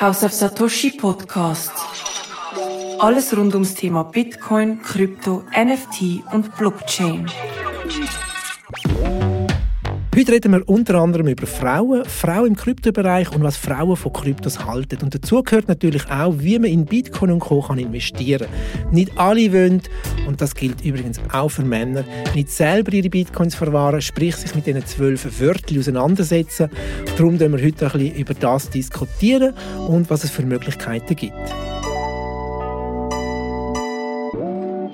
[0.00, 1.72] House of Satoshi Podcast.
[3.00, 7.30] Alles rund ums Thema Bitcoin, Krypto, NFT und Blockchain.
[10.20, 14.66] Heute reden wir unter anderem über Frauen, Frauen im Kryptobereich und was Frauen von Kryptos
[14.66, 14.98] halten.
[15.02, 17.62] Und dazu gehört natürlich auch, wie man in Bitcoin und Co.
[17.62, 18.92] kann investieren kann.
[18.92, 19.80] Nicht alle wollen,
[20.26, 22.04] und das gilt übrigens auch für Männer,
[22.34, 26.68] nicht selber ihre Bitcoins verwahren, sprich sich mit diesen zwölf Wörtern auseinandersetzen.
[27.16, 29.54] Darum werden wir heute ein bisschen über das diskutieren
[29.88, 31.32] und was es für Möglichkeiten gibt.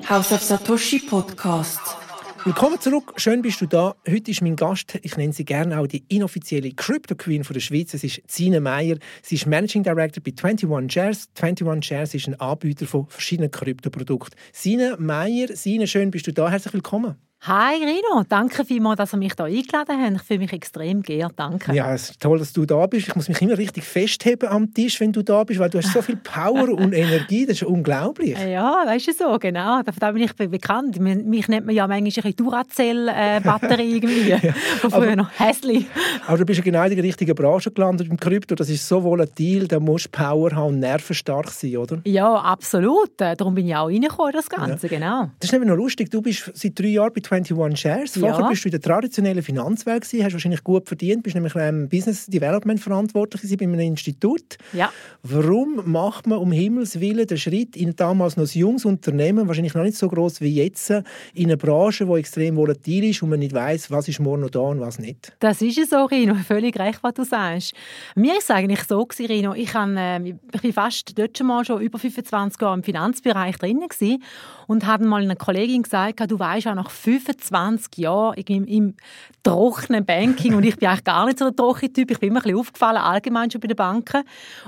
[0.09, 2.06] House of Satoshi Podcast.
[2.47, 3.97] Willkommen zurück, schön bist du da.
[4.09, 7.61] Heute ist mein Gast, ich nenne sie gerne auch die inoffizielle Crypto Queen von der
[7.61, 7.93] Schweiz.
[7.93, 8.99] Es ist Sine Meyer.
[9.21, 11.29] Sie ist Managing Director bei 21 Shares.
[11.41, 14.39] 21 Shares ist ein Anbieter von verschiedenen Kryptoprodukten.
[14.53, 16.49] Sine Meyer, Sine, schön bist du da.
[16.49, 17.17] Herzlich willkommen.
[17.43, 20.17] Hi Rino, danke vielmals, dass ihr mich hier eingeladen habt.
[20.17, 21.73] Ich fühle mich extrem geehrt, danke.
[21.75, 23.07] Ja, es ist toll, dass du da bist.
[23.07, 25.93] Ich muss mich immer richtig festheben am Tisch, wenn du da bist, weil du hast
[25.93, 28.37] so viel Power und Energie, das ist unglaublich.
[28.37, 29.81] Ja, weißt du so, genau.
[30.01, 30.99] Da bin ich bekannt.
[30.99, 34.31] Mich nennt man ja manchmal ein Duracell-Batterie irgendwie.
[34.31, 34.39] ja,
[34.81, 35.31] früher noch.
[35.39, 35.87] Hässlich.
[36.27, 38.57] Aber du bist ja genau in der richtigen Branche gelandet im Krypto.
[38.57, 42.01] Das ist so volatil, da musst du Power haben und nervenstark sein, oder?
[42.07, 43.21] Ja, absolut.
[43.21, 44.99] Äh, darum bin ich auch reingekommen, das Ganze, ja.
[44.99, 45.31] genau.
[45.39, 46.11] Das ist nämlich noch lustig.
[46.11, 48.13] Du bist seit drei Jahren bei 21 Shares.
[48.19, 48.49] Vorher ja.
[48.49, 52.27] bist du in der traditionellen Finanzwelt gewesen, hast wahrscheinlich gut verdient, bist nämlich ähm, Business
[52.27, 54.57] Development verantwortlich bei einem Institut.
[54.73, 54.91] Ja.
[55.23, 59.75] Warum macht man um Himmels Willen den Schritt in damals noch ein junges Unternehmen, wahrscheinlich
[59.75, 61.05] noch nicht so groß wie jetzt, in
[61.45, 64.61] eine Branche, die extrem volatil ist und man nicht weiß, was ist morgen noch da
[64.61, 65.33] und was nicht?
[65.41, 66.35] Das ist es so, Rino.
[66.47, 67.75] Völlig recht, was du sagst.
[68.15, 69.55] Mir ist es eigentlich so gewesen, Rino.
[69.55, 73.57] Ich, habe, äh, ich bin fast dort schon mal schon über 25 Jahre im Finanzbereich
[73.59, 74.23] drin gewesen
[74.67, 76.91] und habe mal einer Kollegin gesagt, du weißt auch nach
[77.21, 78.95] 25 Jahren im, im
[79.43, 82.41] trockenen Banking und ich bin eigentlich gar nicht so der trockene Typ, ich bin immer
[82.41, 84.23] ein bisschen aufgefallen, allgemein schon bei den Banken.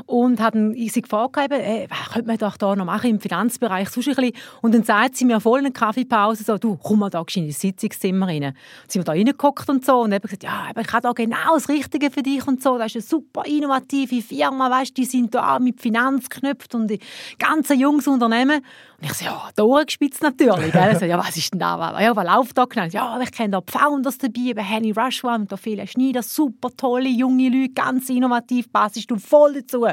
[0.07, 4.09] Und habe sie gefragt, hey, was könnte man doch da noch machen im Finanzbereich, sonst
[4.09, 4.33] ein bisschen.
[4.63, 7.47] und dann sagt sie mir voll in der Kaffeepause so, du, komm mal da in
[7.47, 8.45] das Sitzungszimmer rein.
[8.45, 8.55] Und
[8.93, 11.55] sind wir da reingeguckt und so und habe gesagt, ja, aber ich habe da genau
[11.55, 15.35] das Richtige für dich und so, das ist eine super innovative Firma, weißt, die sind
[15.35, 17.01] da mit Finanzknöpfen und die
[17.39, 18.63] ganzen Jungs Unternehmen
[19.01, 20.73] und ich so, ja, Ohren gespitzt natürlich.
[20.73, 20.99] Gell?
[20.99, 22.01] So, ja, was ist denn da?
[22.01, 22.87] Ja, was läuft da genau?
[22.87, 27.09] Ja, ich kenne da die Founders dabei, eben Henny Rushwan und Ophelia Schneider, super tolle
[27.09, 29.87] junge Leute, ganz innovativ, passest du voll dazu.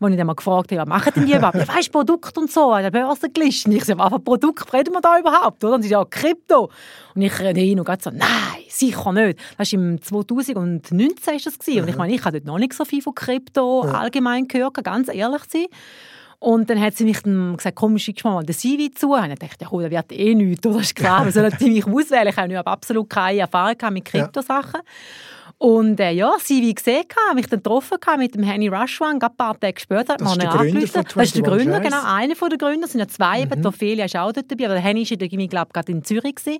[0.00, 1.56] Wo ich dann mal gefragt habe, was machen denn die überhaupt?
[1.56, 3.74] Ja, weißt Produkt und so, an der Börse gelistet.
[3.74, 5.62] Ich so, was für Produkt reden wir da überhaupt?
[5.62, 5.76] Oder?
[5.76, 6.68] Und sie so, ja, Krypto.
[7.14, 8.28] Und ich rede und so, nein,
[8.68, 9.38] sicher nicht.
[9.56, 11.82] Das war im 2019 ist das gewesen.
[11.82, 15.08] Und ich meine, ich habe dort noch nicht so viel von Krypto allgemein gehört, ganz
[15.08, 15.66] ehrlich zu sein.
[16.42, 19.12] Und dann hat sie mich dann gesagt, komm, schickst mal den CV zu.
[19.12, 20.78] Und ich dachte, ja, cool, das wird eh nichts, oder?
[20.78, 22.26] Das ist klar, wir sollen mich auswählen.
[22.26, 24.80] Ich habe absolut keine Erfahrung mit Kryptosachen.
[24.82, 25.41] Ja.
[25.62, 27.04] Und äh, ja, CV gesehen,
[27.36, 30.16] mich dann getroffen mit dem Henny Rushwan, ein paar Tage später.
[30.16, 32.86] Das ist der Gründer Das ist der Gründer, genau, einer der Gründer.
[32.86, 33.62] Es sind ja zwei, mhm.
[33.62, 36.34] die Ophelia ist auch dort dabei, aber der Henny war, ich glaube, gerade in Zürich.
[36.34, 36.58] Gewesen.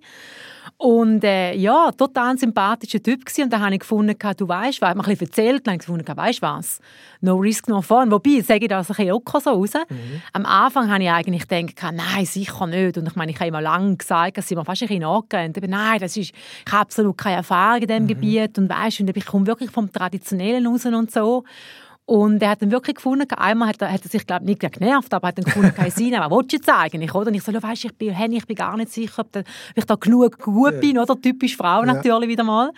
[0.76, 3.44] Und äh, ja, total ein sympathischer Typ gewesen.
[3.44, 5.78] Und da habe ich gefunden, du weißt was, ich mir ein bisschen erzählt, und habe
[5.78, 6.80] gefunden, weißt was,
[7.20, 8.10] no risk, no fun.
[8.10, 9.72] Wobei, sage ich das ein bisschen locker so raus.
[9.88, 10.22] Mhm.
[10.32, 12.98] Am Anfang habe ich eigentlich gedacht, nein, sicher nicht.
[12.98, 15.56] Und ich meine, ich habe immer lange gesagt, dass sie mir fast ein bisschen angerannt.
[15.56, 16.32] Aber nein, das ist,
[16.66, 18.08] ich habe absolut keine Erfahrung in diesem mhm.
[18.08, 18.68] Gebiet und
[19.00, 21.44] weißt, und ich komme wirklich vom Traditionellen raus und so.
[22.04, 25.14] Und er hat dann wirklich gefunden, einmal hat er, hat er sich, glaube nicht genervt,
[25.14, 27.28] aber hat dann gefunden, Sinn, was willst du jetzt eigentlich, oder?
[27.28, 29.44] Und ich so, weißt, ich bin, hey, ich bin gar nicht sicher, ob,
[29.76, 31.18] ich da genug gut bin, oder?
[31.20, 32.28] Typisch Frau natürlich ja.
[32.28, 32.72] wieder mal.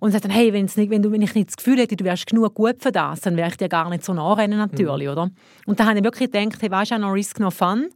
[0.00, 1.96] Und er sagt dann, hey, wenn's nicht, wenn, du, wenn ich nicht das Gefühl hätte,
[1.96, 5.06] du wärst genug gut für das, dann wäre ich dir gar nicht so nachrennen, natürlich,
[5.06, 5.12] mhm.
[5.12, 5.30] oder?
[5.66, 7.88] Und da habe ich wirklich gedacht, hey, weißt du, no risk, no fun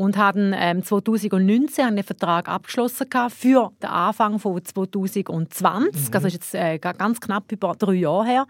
[0.00, 6.08] und haben ähm, 2019 einen Vertrag abgeschlossen für den Anfang von 2020.
[6.08, 6.10] Mhm.
[6.10, 8.46] Das ist jetzt äh, ganz knapp über drei Jahre her.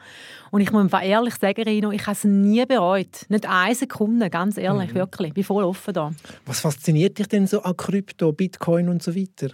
[0.52, 3.26] Und ich muss ehrlich sagen, Rino, ich habe es nie bereut.
[3.28, 4.98] Nicht eine Sekunde, ganz ehrlich, mhm.
[4.98, 5.28] wirklich.
[5.30, 6.12] Ich bin voll offen da.
[6.46, 9.52] Was fasziniert dich denn so an Krypto, Bitcoin und so weiter?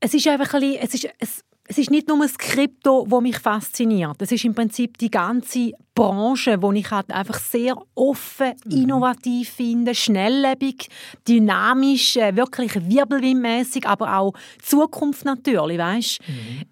[0.00, 3.20] Es ist einfach ein bisschen, es ist, es, es ist nicht nur das Krypto, das
[3.20, 4.20] mich fasziniert.
[4.20, 8.82] Es ist im Prinzip die ganze Branche, die ich halt einfach sehr offen, mhm.
[8.82, 10.88] innovativ finde, schnelllebig,
[11.26, 14.32] dynamisch, äh, wirklich wirbelwindmäßig, aber auch
[14.62, 16.20] Zukunft natürlich, weißt?
[16.26, 16.62] Mhm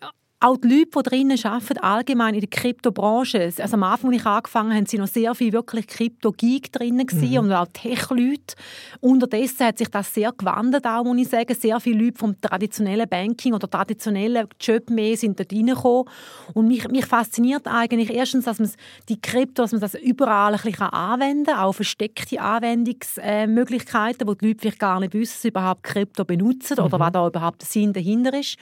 [0.45, 4.27] auch die Leute, die drinnen arbeiten, allgemein in der Kryptobranche, also am Anfang, als ich
[4.27, 7.39] angefangen habe, waren noch sehr viele wirklich Krypto-Geek drinnen mhm.
[7.39, 8.55] und auch Tech-Leute.
[9.01, 11.55] Unterdessen hat sich das sehr gewandelt, auch, muss ich sagen.
[11.55, 16.05] Sehr viele Leute vom traditionellen Banking oder traditionellen Job mehr sind dort reingekommen.
[16.53, 18.71] Und mich, mich fasziniert eigentlich erstens, dass man
[19.09, 24.49] die Krypto, dass man das überall ein bisschen anwenden kann, auch versteckte Anwendungsmöglichkeiten, wo die
[24.49, 26.85] Leute vielleicht gar nicht wissen, dass sie überhaupt Krypto benutzen mhm.
[26.85, 28.59] oder was da überhaupt der Sinn dahinter ist.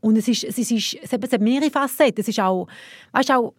[0.00, 2.20] Und es ist, es ist, es hat mehrere Facetten.
[2.20, 2.66] Es ist auch,
[3.12, 3.54] weißt, auch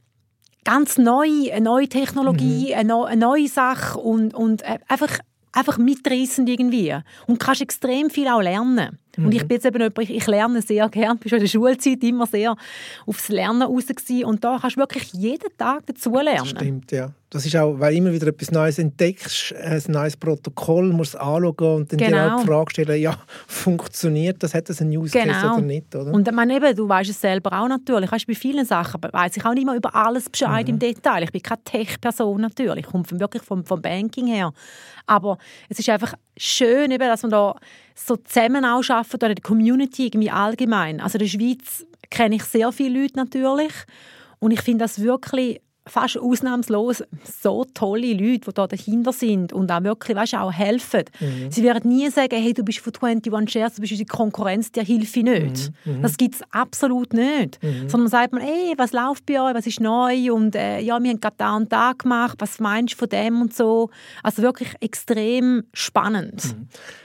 [0.64, 2.92] ganz neu, eine neue Technologie, mhm.
[2.92, 5.20] eine, neue Sache und, und äh, einfach
[5.54, 6.96] einfach mitreißend irgendwie.
[7.28, 8.98] Und kannst extrem viel auch lernen.
[9.18, 9.26] Mhm.
[9.26, 11.20] Und ich bin jetzt eben jemand, ich, lerne sehr gern.
[11.24, 12.56] Ich war in der Schulzeit immer sehr
[13.06, 14.26] aufs Lernen raus gewesen.
[14.26, 16.46] Und da kannst du wirklich jeden Tag dazu lernen.
[16.46, 17.12] Stimmt, ja.
[17.32, 21.92] Das ist auch, weil immer wieder etwas Neues entdeckst, ein neues Protokoll, musst anschauen und
[21.92, 22.10] dann genau.
[22.10, 23.18] dir auch die Frage stellen, ja,
[23.48, 25.54] funktioniert das, hat das einen Use Case genau.
[25.54, 26.14] oder nicht, oder?
[26.14, 29.46] Und man eben, du weißt es selber auch natürlich, weißt, bei vielen Sachen weiß ich
[29.46, 30.74] auch nicht mehr über alles Bescheid mhm.
[30.74, 31.24] im Detail.
[31.24, 34.52] Ich bin keine Tech-Person natürlich, ich komme wirklich vom, vom Banking her.
[35.06, 35.38] Aber
[35.70, 37.56] es ist einfach schön, eben, dass man da
[37.96, 41.00] so zusammen auch arbeiten, oder die Community irgendwie allgemein.
[41.00, 43.74] Also in der Schweiz kenne ich sehr viele Leute natürlich
[44.40, 49.72] und ich finde das wirklich fast ausnahmslos so tolle Leute, die da dahinter sind und
[49.72, 51.04] auch wirklich weißt, auch helfen.
[51.20, 51.52] Mhm.
[51.52, 54.84] Sie werden nie sagen, hey, du bist von 21 Shares, du bist unsere Konkurrenz, dir
[54.84, 55.72] hilfe nicht.
[55.86, 55.98] Mhm.
[55.98, 56.02] mhm.
[56.04, 57.62] Das gibt es absolut nicht.
[57.64, 57.90] Mhm.
[57.90, 61.10] Sondern sagt man, hey, was läuft bei euch, was ist neu und äh, ja, wir
[61.10, 63.90] haben gerade da und da gemacht, was meinst du von dem und so.
[64.22, 66.56] Also wirklich extrem spannend.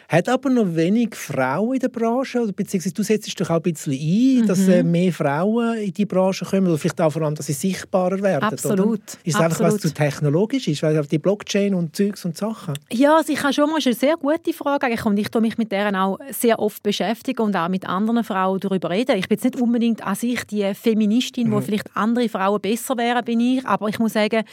[0.08, 3.56] Hat aber noch wenig Frauen in der Branche, oder beziehungsweise du setzt dich doch auch
[3.56, 4.46] ein bisschen ein, mhm.
[4.46, 7.52] dass äh, mehr Frauen in die Branche kommen, oder vielleicht auch vor allem, dass sie
[7.52, 8.88] sichtbarer werden, Absolut.
[8.88, 8.96] Oder?
[9.24, 12.74] Ist es einfach, was zu technologisch ist, weil die Blockchain und Zeugs und Sachen?
[12.92, 15.72] Ja, also ich habe schon mal eine sehr gute Frage und ich tue mich mit
[15.72, 19.16] deren auch sehr oft beschäftigen und auch mit anderen Frauen darüber reden.
[19.16, 21.52] Ich bin jetzt nicht unbedingt an sich die Feministin, mhm.
[21.52, 24.44] wo vielleicht andere Frauen besser wären, bin ich, aber ich muss sagen,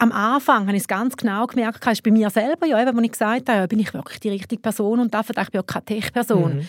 [0.00, 3.04] am Anfang habe ich es ganz genau gemerkt, ist bei mir selber, ja, eben, als
[3.04, 5.66] ich gesagt habe, ja, bin ich wirklich die richtige Person und dafür ich bin auch
[5.66, 6.56] keine Tech-Person.
[6.56, 6.68] Mhm.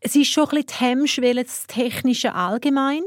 [0.00, 3.02] Es ist schon ein bisschen die Hemmschwelle des Technischen allgemein.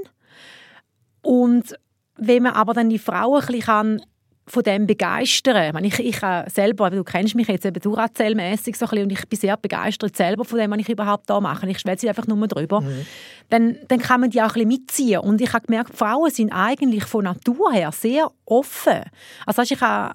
[1.22, 1.76] Und
[2.18, 4.02] wenn man aber dann die Frauen ein bisschen
[4.48, 5.84] von dem begeistern.
[5.84, 9.28] Ich, ich, ich selber, du kennst mich jetzt eben Duracell-mässig so ein bisschen, und ich
[9.28, 11.70] bin sehr begeistert selber von dem, was ich überhaupt da mache.
[11.70, 12.82] Ich schwätze einfach nur darüber.
[12.82, 13.06] Mhm.
[13.50, 15.20] Dann, dann kann man die auch ein bisschen mitziehen.
[15.20, 19.02] Und ich habe gemerkt, Frauen sind eigentlich von Natur her sehr offen.
[19.46, 20.14] Also ich habe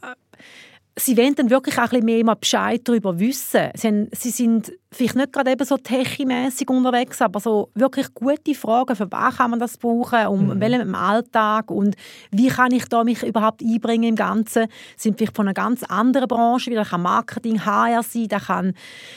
[0.96, 3.70] sie wollen dann wirklich auch ein bisschen mehr Bescheid darüber wissen.
[3.74, 8.54] Sie, haben, sie sind vielleicht nicht gerade eben so technimäßig unterwegs, aber so wirklich gute
[8.54, 10.60] Fragen, für was kann man das brauchen, um mhm.
[10.60, 11.96] welchem im Alltag und
[12.30, 14.66] wie kann ich da mich überhaupt einbringen im Ganzen.
[14.96, 18.74] Sind vielleicht von einer ganz anderen Branche, wie das kann Marketing, HR sein, das kann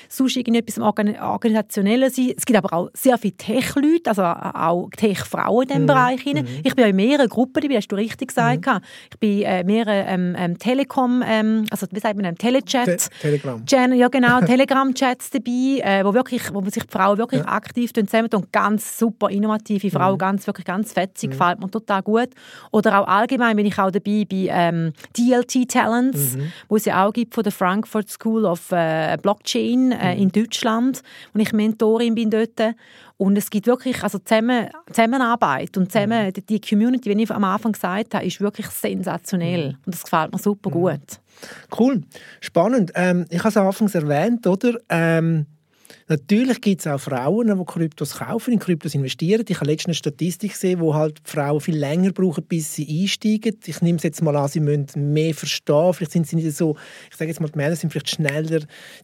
[0.10, 2.33] sonst irgendetwas Organisationelles sein.
[2.38, 5.88] Es gibt aber auch sehr viele Tech-Leute, also auch Tech-Frauen in diesem mhm.
[5.88, 6.25] Bereich.
[6.25, 6.45] Mhm.
[6.63, 8.66] Ich bin in mehreren Gruppen dabei, hast du richtig gesagt.
[8.66, 8.80] Mhm.
[9.12, 12.86] Ich bin äh, mehreren ähm, ähm, Telekom- ähm, also wie sagt man, einem Telechat.
[12.86, 13.63] Te Telegram.
[13.68, 17.48] ja genau, Telegram-Chats dabei, äh, wo, wirklich, wo sich die Frauen wirklich ja.
[17.48, 20.18] aktiv zusammen und ganz super innovative Frau, mhm.
[20.18, 21.32] ganz, wirklich ganz fetzig, mhm.
[21.34, 22.30] gefällt mir total gut.
[22.72, 26.52] Oder auch allgemein bin ich auch dabei bei ähm, DLT Talents, mhm.
[26.70, 30.22] wo es ja auch gibt von der Frankfurt School of äh, Blockchain äh, mhm.
[30.22, 31.02] in Deutschland,
[31.34, 32.76] wo ich Mentorin bin dort.
[33.18, 36.46] Und es gibt wirklich also zusammen, Zusammenarbeit und zusammen, mhm.
[36.50, 39.70] die Community, wie ich am Anfang gesagt habe, ist wirklich sensationell.
[39.70, 39.78] Mhm.
[39.86, 41.20] Und das gefällt mir super gut.
[41.78, 42.04] Cool,
[42.42, 42.92] spannend.
[42.96, 44.78] Ähm, ich habe es anfangs erwähnt, oder?
[44.90, 45.46] Ähm,
[46.07, 49.44] Natürlich gibt es auch Frauen, die Kryptos kaufen, in Kryptos investieren.
[49.47, 53.57] Ich habe letztens eine Statistik gesehen, wo halt Frauen viel länger brauchen, bis sie einsteigen.
[53.65, 55.94] Ich nehme es jetzt mal an, sie müssen mehr verstehen.
[55.94, 56.75] Vielleicht sind sie nicht so,
[57.09, 58.62] ich sage jetzt mal, die Männer sind vielleicht schneller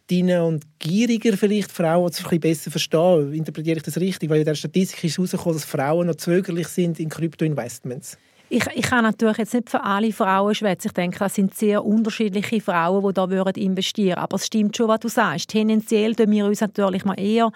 [0.08, 3.32] drin und gieriger vielleicht, Frauen, die es ein bisschen besser verstehen.
[3.32, 4.30] Interpretiere ich das richtig?
[4.30, 8.16] Weil in der Statistik ist herausgekommen, dass Frauen noch zögerlich sind in Krypto-Investments.
[8.54, 10.88] Ich, ich kann natürlich jetzt nicht für alle Frauen schwätzen.
[10.88, 14.18] Ich denke, das sind sehr unterschiedliche Frauen, die da investieren würden.
[14.18, 15.48] Aber es stimmt schon, was du sagst.
[15.48, 17.50] Tendenziell tun wir uns natürlich mal eher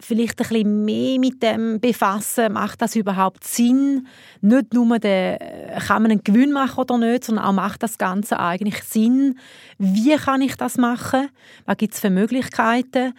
[0.00, 2.54] vielleicht ein bisschen mehr mit dem befassen.
[2.54, 4.06] Macht das überhaupt Sinn?
[4.40, 8.40] Nicht nur, der, kann man einen Gewinn machen oder nicht, sondern auch macht das Ganze
[8.40, 9.38] eigentlich Sinn?
[9.76, 11.28] Wie kann ich das machen?
[11.66, 13.12] Was gibt es für Möglichkeiten?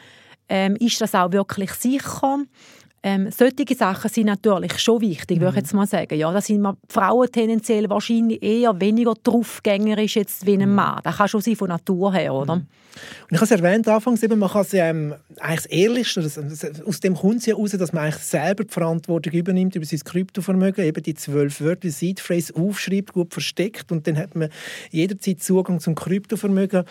[0.47, 2.39] Ähm, ist das auch wirklich sicher?
[3.01, 5.41] Ähm, solche Sachen sind natürlich schon wichtig, mhm.
[5.41, 5.61] würde ich mhm.
[5.61, 6.15] jetzt mal sagen.
[6.17, 10.75] Ja, da sind Frauen tendenziell wahrscheinlich eher weniger draufgängerisch jetzt wie ein mhm.
[10.75, 10.99] Mann.
[11.03, 12.57] Das kann schon sein von Natur her, oder?
[12.57, 12.67] Mhm.
[13.29, 16.83] Und ich habe es erwähnt anfangs, eben, man kann es ähm, eigentlich das Ehrlichste, das,
[16.85, 19.99] aus dem kommt es ja raus, dass man eigentlich selber die Verantwortung übernimmt über sein
[19.99, 24.49] Kryptovermögen, eben die zwölf Wörter, die Seed Phrase aufschreibt, gut versteckt und dann hat man
[24.91, 26.83] jederzeit Zugang zum Kryptovermögen.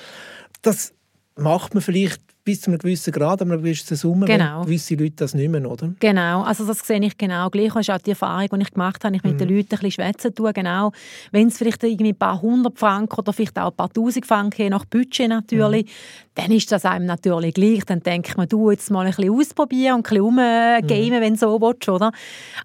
[0.63, 0.95] Das
[1.37, 4.63] macht man vielleicht bis zu einem gewissen Grad, aber einer gewissen Summe, genau.
[4.63, 5.93] gewisse Leute das nicht mehr, oder?
[6.01, 7.75] Genau, also das sehe ich genau gleich.
[7.75, 9.39] Das ist auch die Erfahrung, die ich gemacht habe, ich mit mhm.
[9.39, 10.93] den Leuten ein bisschen schwätzen tue, genau.
[11.31, 14.63] Wenn es vielleicht irgendwie ein paar hundert Franken oder vielleicht auch ein paar tausend Franken,
[14.63, 15.91] je nach Budget natürlich, mhm.
[16.37, 17.85] dann ist das einem natürlich gleich.
[17.85, 21.21] Dann denkt man, du jetzt mal ein bisschen ausprobieren und ein bisschen mhm.
[21.21, 22.13] wenn du so willst, oder?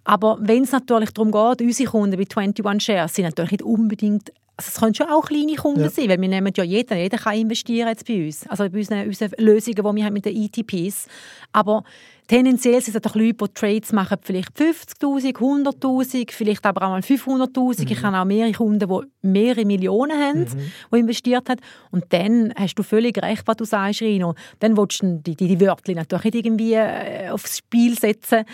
[0.05, 4.31] Aber wenn es natürlich darum geht, unsere Kunden bei 21 Shares sind natürlich nicht unbedingt
[4.55, 5.89] also es können schon auch kleine Kunden ja.
[5.89, 9.07] sein, weil wir nehmen ja jeden, jeder kann investieren jetzt bei uns, also bei unseren,
[9.07, 11.07] unseren Lösungen, die wir haben mit den ETPs.
[11.51, 11.83] Aber
[12.27, 17.01] Tendenziell sind es doch Leute, die Trades machen, vielleicht 50'000, 100'000, vielleicht aber auch mal
[17.01, 17.81] 500'000.
[17.81, 17.87] Mhm.
[17.91, 20.71] Ich habe auch mehrere Kunden, die mehrere Millionen haben, mhm.
[20.93, 21.59] die investiert haben.
[21.91, 24.35] Und dann hast du völlig recht, was du sagst, Rino.
[24.59, 28.45] Dann willst du die, die, die Wörter natürlich nicht irgendwie äh, aufs Spiel setzen,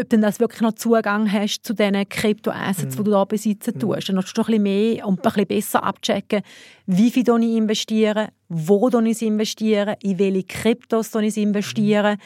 [0.00, 2.98] ob du das wirklich noch Zugang hast zu diesen Kryptoassets, mhm.
[2.98, 3.80] die du da besitzen mhm.
[3.80, 4.08] tust.
[4.08, 6.42] Dann musst du ein bisschen mehr und ein bisschen besser abchecken,
[6.86, 12.16] wie viel ich investiere, wo ich investiere, in welche Kryptos ich investiere,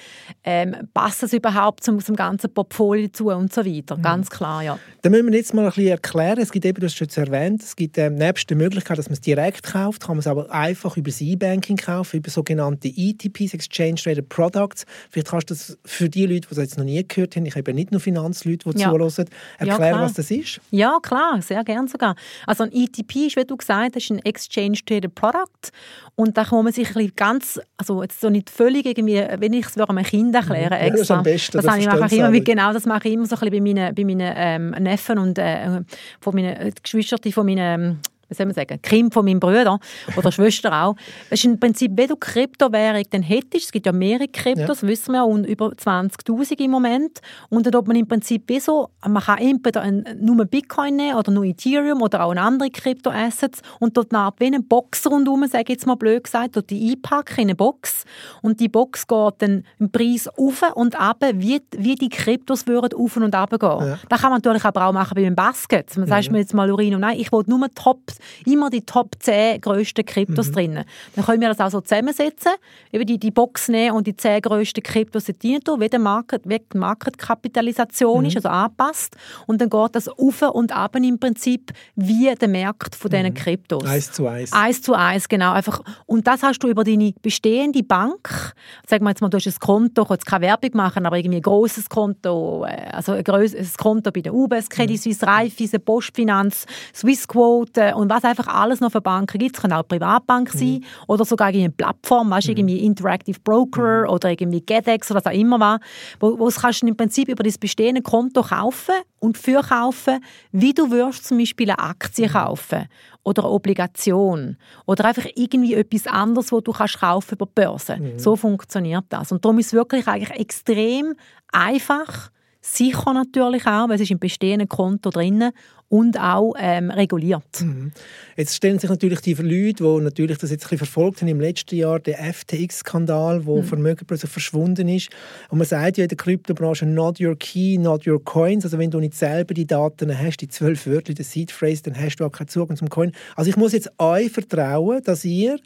[0.45, 3.97] ähm, passt es überhaupt zum, zum ganzen Portfolio zu und so weiter.
[3.97, 4.03] Mhm.
[4.03, 4.79] Ganz klar, ja.
[5.03, 6.41] Dann müssen wir jetzt mal ein bisschen erklären.
[6.41, 9.07] Es gibt eben, du hast es schon erwähnt, es gibt ähm, nebst der Möglichkeit, dass
[9.07, 12.89] man es direkt kauft, kann man es aber einfach über das E-Banking kaufen, über sogenannte
[12.89, 14.85] ETPs, Exchange Traded Products.
[15.11, 17.55] Vielleicht kannst du das für die Leute, die es jetzt noch nie gehört haben, ich
[17.55, 18.91] habe nicht nur Finanzleute, die ja.
[18.91, 19.27] zuhören,
[19.59, 20.61] erklären, ja, was das ist.
[20.71, 22.17] Ja, klar, sehr gerne sogar.
[22.47, 25.71] Also ein ETP ist, wie du gesagt hast, ein Exchange Traded Product
[26.17, 29.77] und da kann man sich ganz, also jetzt so nicht völlig irgendwie, wenn ich es
[29.79, 30.99] einem Kind erklären ja, extra.
[30.99, 33.51] Das, am besten, das, das ich mache immer, genau, das mache ich immer so ein
[33.51, 35.83] bisschen bei meinen, bei meinen ähm, Neffen und äh,
[36.21, 39.79] von meinen äh, Geschwistern von meinen wie soll man sagen, Kind von meinem Bruder
[40.17, 40.97] oder Schwester auch.
[41.31, 44.89] Das ist im Prinzip, wenn du Kryptowährung dann hättest, es gibt ja mehrere Kryptos, ja.
[44.89, 48.91] wissen wir, und über 20'000 im Moment, und dann ob man im Prinzip wie so,
[49.07, 54.15] man kann entweder nur Bitcoin nehmen oder nur Ethereum oder auch andere Kryptoassets und dort
[54.15, 57.49] eine wie eine Box rundherum, sage ich jetzt mal blöd gesagt, dort die einpacken in
[57.49, 58.05] eine Box
[58.43, 62.99] und die Box geht dann im Preis auf und ab, wie, wie die Kryptos würden
[62.99, 63.61] auf und ab gehen.
[63.61, 63.99] Ja.
[64.09, 65.97] Das kann man natürlich aber auch machen bei einem Basket.
[65.97, 66.09] Man mhm.
[66.09, 68.01] sagt mir jetzt mal, Lorino, nein, ich will nur Top
[68.45, 70.53] immer die Top 10 grössten Kryptos mhm.
[70.53, 70.85] drin.
[71.15, 72.53] Dann können wir das auch so zusammensetzen,
[72.93, 76.43] über die, die Box nehmen und die 10 grössten Kryptos drin tun, wie, der Market,
[76.45, 78.29] wie die Marketkapitalisation mhm.
[78.29, 79.17] ist, also anpasst.
[79.47, 83.35] Und dann geht das auf und ab im Prinzip wie der Markt von diesen mhm.
[83.35, 83.85] Kryptos.
[83.85, 84.53] Eins zu eins.
[84.53, 85.53] Eins zu eins, genau.
[85.53, 85.83] Einfach.
[86.07, 88.55] Und das hast du über deine bestehende Bank,
[88.87, 91.39] sagen wir jetzt mal, du hast ein Konto, ich jetzt keine Werbung machen, aber irgendwie
[91.39, 95.01] ein grosses Konto, äh, also ein grosses Konto bei der UBS, Credit mhm.
[95.01, 99.57] Suisse, Raiffeisen, Postfinanz, Swissquote und was einfach alles noch für Banken gibt.
[99.57, 100.59] Es kann auch eine Privatbank mhm.
[100.59, 102.53] sein oder sogar eine Plattform, weißt, mhm.
[102.53, 104.11] irgendwie Interactive Broker mhm.
[104.11, 105.81] oder irgendwie GetEx oder was auch immer war,
[106.21, 110.21] wo, wo es kannst du im Prinzip über das bestehende Konto kaufen und verkaufen,
[110.53, 112.33] wie du würdest zum Beispiel eine Aktie mhm.
[112.33, 112.89] kaufen
[113.23, 117.97] oder eine Obligation oder einfach irgendwie etwas anderes, wo du kannst kaufen über die Börse.
[117.97, 118.19] Mhm.
[118.19, 119.33] So funktioniert das.
[119.33, 121.15] Und darum ist es wirklich eigentlich extrem
[121.53, 122.31] einfach,
[122.67, 125.51] sicher natürlich auch, weil es ist im bestehenden Konto drin
[125.89, 127.61] und auch ähm, reguliert.
[127.61, 127.93] Mhm.
[128.37, 131.41] Jetzt stellen sich natürlich die Leute, die natürlich das jetzt ein bisschen verfolgt haben im
[131.41, 133.65] letzten Jahr, den FTX-Skandal, wo mhm.
[133.65, 135.11] Vermögen plötzlich verschwunden ist.
[135.49, 138.65] Und man sagt ja in der Kryptobranche, not your key, not your coins.
[138.65, 141.97] Also wenn du nicht selber die Daten hast, die zwölf Wörter, die Seed Phrase, dann
[141.97, 143.13] hast du auch keinen Zugang zum Coin.
[143.37, 145.59] Also ich muss jetzt euch vertrauen, dass ihr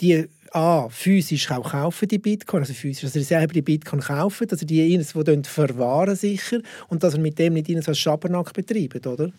[0.00, 4.46] die A, physisch auch kaufen, die Bitcoin, also physisch, dass ihr selber die Bitcoin kaufen,
[4.48, 9.06] dass ihr die irgendwo verwahren sicher und dass ihr mit dem nicht irgendwas Schabernack betreibt,
[9.06, 9.30] oder?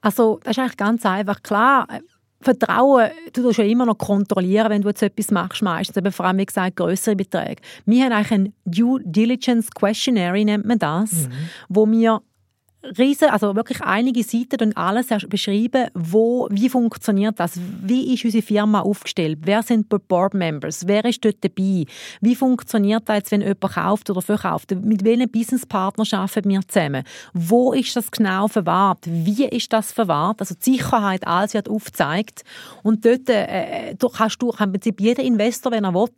[0.00, 1.42] Also das ist eigentlich ganz einfach.
[1.42, 1.86] Klar,
[2.40, 6.26] Vertrauen, du tust ja immer noch kontrollieren, wenn du jetzt etwas machst, meistens eben vor
[6.26, 7.60] allem, wie gesagt, größere Beträge.
[7.84, 11.32] Wir haben eigentlich ein Due Diligence Questionary, nennt man das, mhm.
[11.68, 12.20] wo wir
[12.96, 18.42] riesen, also wirklich einige Seiten und alles beschreiben, wo, wie funktioniert das, wie ist unsere
[18.42, 21.84] Firma aufgestellt, wer sind die Board Members, wer ist dort dabei,
[22.20, 27.02] wie funktioniert das jetzt, wenn jemand kauft oder verkauft, mit welchen Businesspartnern arbeiten wir zusammen,
[27.34, 32.44] wo ist das genau verwahrt, wie ist das verwahrt, also die Sicherheit, alles wird aufgezeigt.
[32.82, 36.08] Und dort äh, kannst du, im Prinzip jeder Investor, wenn er will,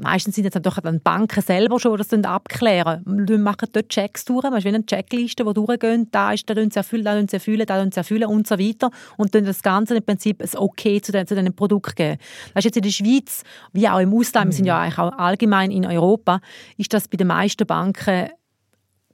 [0.00, 4.44] meistens sind jetzt natürlich dann Banken selber schon, das abklären, wir machen dort Checks durch,
[4.44, 7.36] weißt, wie eine Checkliste, die durchgehen da ist, da tun sie erfüllen, da tun sie
[7.36, 10.48] erfüllen, da tun sie erfüllen und so weiter und dann das Ganze im Prinzip ein
[10.56, 12.18] Okay zu, den, zu diesen Produkten geben.
[12.54, 14.82] Das ist jetzt in der Schweiz, wie auch im Ausland, wir sind ja mhm.
[14.82, 16.40] eigentlich auch allgemein in Europa,
[16.76, 18.30] ist das bei den meisten Banken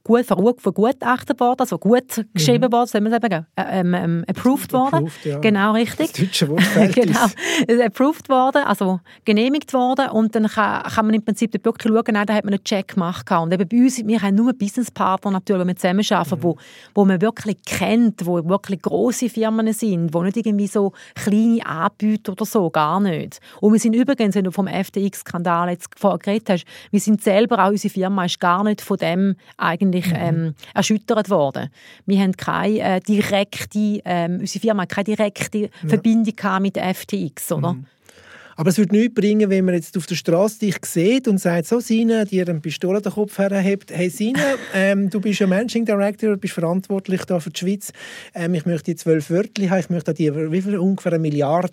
[0.04, 2.72] gut vergutachtet worden, also gut geschrieben mhm.
[2.72, 5.06] worden, soll man sagen, äh, ähm, ähm, approved worden.
[5.06, 5.38] Approved, ja.
[5.38, 6.12] Genau, richtig.
[6.12, 6.62] Das deutsche Wort
[6.94, 12.04] genau, approved worden, also genehmigt worden und dann kann, kann man im Prinzip wirklich schauen,
[12.12, 13.30] nein, da hat man einen Check gemacht.
[13.30, 16.42] Und eben bei uns, wir haben nur Businesspartner natürlich, die wir zusammenarbeiten, mhm.
[16.42, 16.56] wo,
[16.94, 22.32] wo man wirklich kennt, wo wirklich grosse Firmen sind, wo nicht irgendwie so kleine Anbieter
[22.32, 23.40] oder so, gar nicht.
[23.60, 27.64] Und wir sind übrigens, wenn du vom FTX-Skandal jetzt vorher geredet hast, wir sind selber,
[27.64, 30.16] auch unsere Firma ist gar nicht von dem eigentlich ziemlich mhm.
[30.20, 31.68] ähm, erschüttert worden.
[32.06, 35.68] Wir haben keine äh, direkte, ähm, unsere Firma hat keine direkte ja.
[35.86, 37.74] Verbindung mit FTX, oder?
[37.74, 37.86] Mhm.
[38.62, 41.66] Aber es würde nichts bringen, wenn man jetzt auf der Straße dich sieht und sagt,
[41.66, 44.38] so Sine, dir eine Pistole an den Kopf herhebt, hey Sine,
[44.72, 47.92] ähm, du bist ja Managing Director, bist verantwortlich da für die Schweiz,
[48.36, 51.72] ähm, ich möchte die zwölf Wörter haben, ich möchte die, wie viel, ungefähr eine Milliarde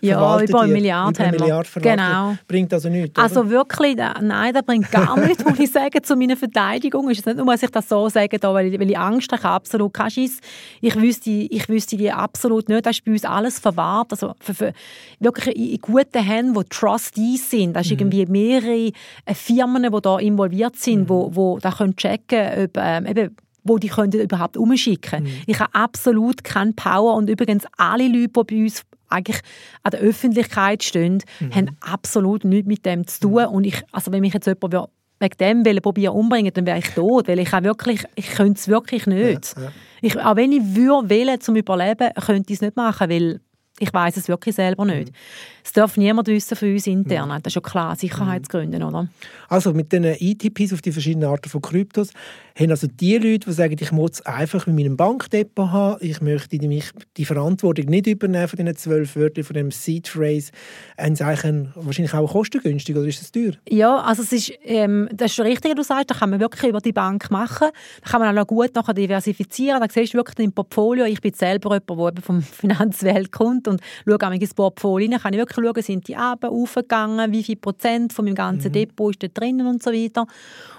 [0.00, 2.36] ja, über eine Milliarde über eine Milliarde Genau.
[2.46, 3.22] Bringt also nichts, oder?
[3.22, 7.08] Also wirklich, nein, das bringt gar nichts, muss ich sagen, zu meiner Verteidigung.
[7.10, 9.46] Ist es nicht nur, dass ich das so sage, weil, ich, weil ich Angst habe,
[9.46, 10.38] absolut keinen Schiss.
[10.80, 14.08] Ich wüsste, ich wüsste die absolut nicht, das ist bei uns alles verwahrt.
[14.10, 14.72] Also für, für,
[15.20, 17.74] wirklich in guten Händen, die Trustees sind.
[17.74, 17.98] Das ist mhm.
[17.98, 18.92] irgendwie mehrere
[19.24, 21.08] äh, Firmen, die da involviert sind, mhm.
[21.08, 23.36] wo, wo da können checken, ob ähm, eben
[23.68, 25.24] wo die können überhaupt umschicken.
[25.24, 25.30] Mhm.
[25.46, 29.40] Ich habe absolut keinen Power und übrigens alle Leute, die bei uns eigentlich
[29.82, 31.54] an der Öffentlichkeit stehen, mhm.
[31.54, 33.42] haben absolut nichts mit dem zu tun.
[33.42, 33.54] Mhm.
[33.54, 36.90] Und ich, also wenn mich jetzt jemand wegen dem will, probieren umbringen, dann wäre ich
[36.90, 39.56] tot, weil ich wirklich, ich könnte es wirklich nicht.
[39.56, 39.72] Ja, ja.
[40.02, 43.40] Ich, auch wenn ich würde wählen zum Überleben, könnte ich es nicht machen, weil
[43.78, 45.08] ich weiß es wirklich selber nicht.
[45.08, 45.16] Mhm.
[45.64, 47.28] Es darf niemand wissen von uns intern.
[47.28, 47.42] Mhm.
[47.42, 49.08] Das ist schon klar, Sicherheitsgründe, oder?
[49.48, 52.12] Also mit diesen ETPs auf die verschiedenen Arten von Kryptos
[52.58, 56.58] haben also die Leute, die sagen, ich muss einfach mit meinem Bankdepot haben, ich möchte
[56.58, 60.52] die, mich, die Verantwortung nicht übernehmen von diesen zwölf Wörtern, von dem Seed Phrase,
[60.98, 63.52] haben sie eigentlich wahrscheinlich auch kostengünstig oder ist das teuer?
[63.68, 66.80] Ja, also es ist, ähm, das ist richtig, du sagst, das kann man wirklich über
[66.80, 67.68] die Bank machen.
[68.02, 69.80] Da kann man auch noch gut nachher diversifizieren.
[69.80, 73.80] Da siehst du wirklich im Portfolio, ich bin selber jemand, der vom Finanzwelt kommt und
[74.06, 77.56] schaue auch ins Portfolio rein, kann ich wirklich schauen, sind die Abend aufgegangen, wie viel
[77.56, 78.72] Prozent von meinem ganzen mhm.
[78.72, 80.26] Depot ist da drinnen und so weiter.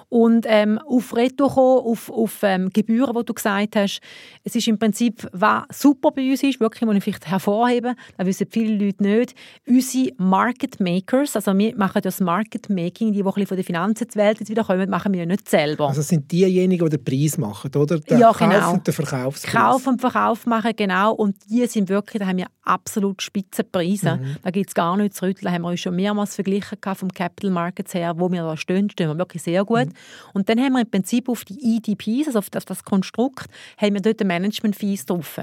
[0.09, 3.99] Und ähm, auf Reto kommen, auf, auf ähm, Gebühren, die du gesagt hast,
[4.43, 8.25] es ist im Prinzip, was super bei uns ist, wirklich, muss ich vielleicht hervorheben, das
[8.25, 9.35] wissen viele Leute nicht,
[9.67, 14.49] unsere Market Makers, also wir machen das Market Making, die, die von der Finanzwelt jetzt
[14.49, 15.89] wieder kommen, machen wir nicht selber.
[15.89, 17.99] Also es sind diejenigen, die den Preis machen, oder?
[17.99, 18.59] Den ja, genau.
[18.59, 19.53] Kauf und den Verkaufspreis.
[19.53, 21.13] Kauf und Verkauf machen, genau.
[21.13, 24.17] Und die sind wirklich, da haben wir absolut Spitzenpreise.
[24.17, 24.37] Mhm.
[24.43, 25.45] Da gibt es gar nichts zu rütteln.
[25.45, 28.89] Da haben wir uns schon mehrmals verglichen vom Capital Markets her, wo wir da stehen,
[28.89, 29.87] stehen wir wirklich sehr gut.
[29.87, 29.93] Mhm.
[30.33, 34.01] Und dann haben wir im Prinzip auf die EDPs, also auf das Konstrukt, haben wir
[34.01, 35.39] dort Management-Fees drauf.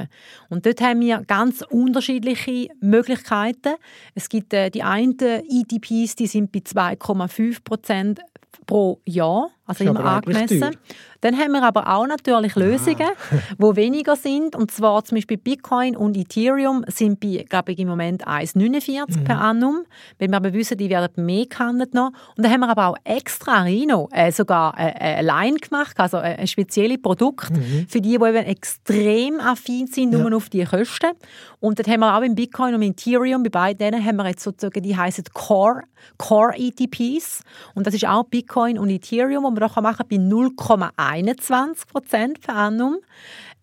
[0.49, 3.75] Und dort haben wir ganz unterschiedliche Möglichkeiten.
[4.15, 8.21] Es gibt äh, die einen EDPs, die sind bei 2,5 Prozent
[8.67, 10.77] pro Jahr, also immer angemessen.
[11.23, 13.37] Dann haben wir aber auch natürlich Lösungen, ah.
[13.59, 14.55] die weniger sind.
[14.55, 19.25] Und zwar zum Beispiel Bitcoin und Ethereum sind bei, glaube ich, im Moment 1,49 mhm.
[19.25, 19.85] per annum.
[20.19, 22.09] Weil wir aber wissen, die werden mehr gehandelt noch.
[22.37, 25.99] Und dann haben wir aber auch extra Rino, äh, sogar äh, äh eine Line gemacht,
[25.99, 27.87] also äh, ein spezielles Produkt mhm.
[27.89, 30.37] für die, die eben extrem affin sind, nur ja.
[30.37, 31.13] auf die Kosten.
[31.61, 34.43] Und dann haben wir auch im Bitcoin und im Ethereum, bei beiden haben wir jetzt
[34.43, 35.85] sozusagen, die heißen Core,
[36.19, 37.43] Core ETPs.
[37.75, 42.55] Und das ist auch Bitcoin und Ethereum, wo man auch machen bei 0,21 Prozent per
[42.55, 42.99] annum.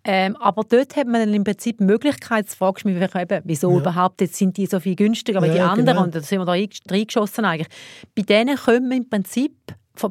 [0.03, 3.77] Ähm, aber dort hat man dann im Prinzip die Möglichkeit, zu fragen, eben, wieso ja.
[3.77, 6.03] überhaupt jetzt sind die so viel günstiger, aber ja, die anderen, genau.
[6.03, 7.67] und da sind wir da reingeschossen eigentlich,
[8.15, 9.53] bei denen können wir im Prinzip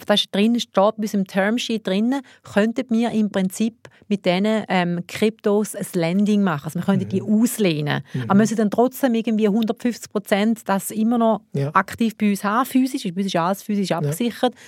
[0.06, 5.00] das ist drin, steht bei unserem Termsheet drin, könnten wir im Prinzip mit diesen ähm,
[5.06, 6.66] Kryptos ein Landing machen.
[6.66, 7.08] Also wir könnten mhm.
[7.08, 8.02] die auslehnen.
[8.12, 8.22] Mhm.
[8.22, 11.70] Aber wir müssen dann trotzdem irgendwie 150 Prozent das immer noch ja.
[11.74, 13.02] aktiv bei uns haben, physisch.
[13.02, 14.54] Bei uns ist alles physisch abgesichert.
[14.54, 14.60] Ja.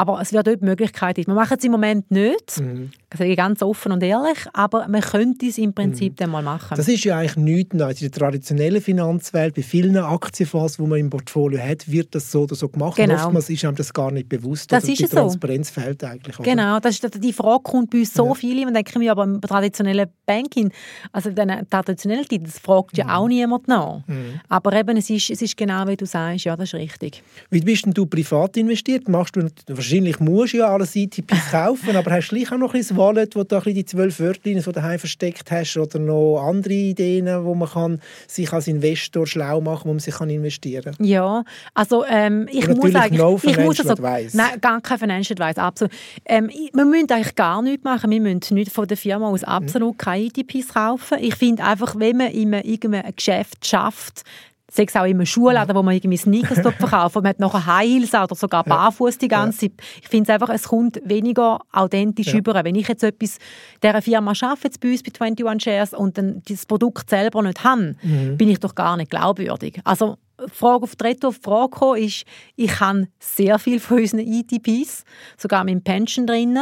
[0.00, 1.18] Aber es wird dort die Möglichkeit.
[1.18, 2.58] Wir machen es im Moment nicht.
[2.58, 2.90] Mhm.
[3.12, 4.38] Sage ich ganz offen und ehrlich.
[4.54, 6.16] Aber man könnte es im Prinzip mhm.
[6.16, 6.74] dann mal machen.
[6.74, 8.00] Das ist ja eigentlich nichts Neues.
[8.00, 12.44] In der traditionellen Finanzwelt, bei vielen Aktienfonds, die man im Portfolio hat, wird das so
[12.44, 12.96] oder so gemacht.
[12.96, 13.12] Genau.
[13.12, 14.72] Und oftmals ist einem das gar nicht bewusst.
[14.72, 15.16] Das ist die so.
[15.16, 16.38] Transparenz fehlt eigentlich.
[16.38, 16.48] Oder?
[16.48, 18.34] Genau, das ist, die Frage kommt bei uns so ja.
[18.34, 18.64] viele.
[18.64, 20.72] Man denkt mir aber im traditionellen Banking,
[21.12, 23.10] also den traditionellen Titel, das fragt ja mhm.
[23.10, 24.00] auch niemand nach.
[24.06, 24.40] Mhm.
[24.48, 27.22] Aber eben, es ist, es ist genau wie du sagst, ja, das ist richtig.
[27.50, 29.06] Wie bist denn du privat investiert?
[29.06, 29.89] Machst du wahrscheinlich
[30.20, 33.44] musst du ja alles ETPs kaufen, aber hast du gleich auch noch ein Wallet, wo
[33.44, 37.54] du ein die zwölf Wörter die du daheim versteckt hast oder noch andere Ideen, wo
[37.54, 41.06] man kann sich als Investor schlau machen, wo man sich kann investieren kann?
[41.06, 44.34] Ja, also ähm, ich muss sagen, no ich muss also, advice.
[44.34, 45.92] nein, gar kein Financial Advice, absolut.
[46.24, 49.94] Ähm, wir müssen eigentlich gar nichts machen, wir müssen nicht von der Firma aus absolut
[49.94, 49.98] mhm.
[49.98, 51.18] keine ETPs kaufen.
[51.20, 54.24] Ich finde einfach, wenn man in einem Geschäft schafft,
[54.70, 57.66] sei es auch in einem Schuhladen, wo man irgendwie Sneakers dort verkauft, man hat nachher
[57.66, 59.72] High Heels oder sogar barfuß die ganze Zeit.
[60.02, 62.38] Ich finde es einfach, es kommt weniger authentisch ja.
[62.38, 62.64] über.
[62.64, 63.38] Wenn ich jetzt etwas
[63.82, 67.64] dieser Firma arbeite, jetzt bei uns bei 21 Shares und dann das Produkt selber nicht
[67.64, 68.36] habe, mhm.
[68.36, 69.80] bin ich doch gar nicht glaubwürdig.
[69.84, 70.16] Also
[70.52, 72.24] Frage auf die Retro-Frage ist,
[72.56, 75.04] ich habe sehr viel von unseren ETPs,
[75.36, 76.58] sogar mit Pension drin.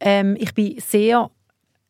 [0.00, 1.30] Ähm, ich bin sehr